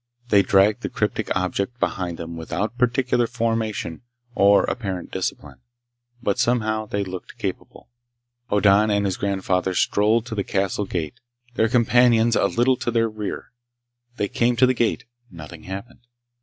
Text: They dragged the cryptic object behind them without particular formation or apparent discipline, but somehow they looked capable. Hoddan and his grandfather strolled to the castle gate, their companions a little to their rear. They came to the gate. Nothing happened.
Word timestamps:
They 0.29 0.41
dragged 0.41 0.81
the 0.81 0.89
cryptic 0.89 1.29
object 1.35 1.79
behind 1.79 2.17
them 2.17 2.35
without 2.35 2.75
particular 2.79 3.27
formation 3.27 4.01
or 4.33 4.63
apparent 4.63 5.11
discipline, 5.11 5.59
but 6.23 6.39
somehow 6.39 6.87
they 6.87 7.03
looked 7.03 7.37
capable. 7.37 7.87
Hoddan 8.49 8.89
and 8.89 9.05
his 9.05 9.15
grandfather 9.15 9.75
strolled 9.75 10.25
to 10.25 10.33
the 10.33 10.43
castle 10.43 10.85
gate, 10.85 11.19
their 11.53 11.69
companions 11.69 12.35
a 12.35 12.45
little 12.47 12.77
to 12.77 12.89
their 12.89 13.09
rear. 13.09 13.51
They 14.15 14.27
came 14.27 14.55
to 14.55 14.65
the 14.65 14.73
gate. 14.73 15.05
Nothing 15.29 15.65
happened. 15.65 15.99